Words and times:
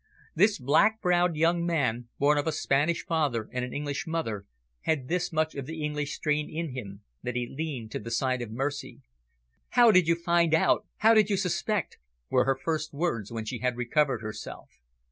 This 0.33 0.57
black 0.57 0.99
browed 0.99 1.35
young 1.35 1.63
man, 1.63 2.07
born 2.17 2.39
of 2.39 2.47
a 2.47 2.51
Spanish 2.51 3.05
father 3.05 3.47
and 3.53 3.63
an 3.63 3.71
English 3.71 4.07
mother, 4.07 4.47
had 4.85 5.09
this 5.09 5.31
much 5.31 5.53
of 5.53 5.67
the 5.67 5.83
English 5.85 6.15
strain 6.15 6.49
in 6.49 6.73
him, 6.73 7.03
that 7.21 7.35
he 7.35 7.47
leaned 7.47 7.91
to 7.91 7.99
the 7.99 8.09
side 8.09 8.41
of 8.41 8.49
mercy. 8.49 9.01
"How 9.77 9.91
did 9.91 10.07
you 10.07 10.15
find 10.15 10.55
out? 10.55 10.87
How 10.97 11.13
did 11.13 11.29
you 11.29 11.37
suspect?" 11.37 11.99
were 12.31 12.45
her 12.45 12.57
first 12.57 12.93
words 12.93 13.31
when 13.31 13.45
she 13.45 13.59
had 13.59 13.77
recovered 13.77 14.23
herself. 14.23 14.69